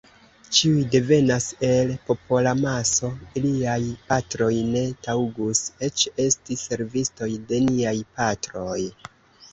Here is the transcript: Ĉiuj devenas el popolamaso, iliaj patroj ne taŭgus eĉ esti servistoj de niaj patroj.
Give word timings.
Ĉiuj 0.59 0.85
devenas 0.93 1.49
el 1.67 1.91
popolamaso, 2.07 3.11
iliaj 3.41 3.77
patroj 4.09 4.49
ne 4.73 4.83
taŭgus 5.09 5.63
eĉ 5.89 6.09
esti 6.27 6.61
servistoj 6.65 7.33
de 7.53 7.65
niaj 7.71 7.97
patroj. 8.17 8.79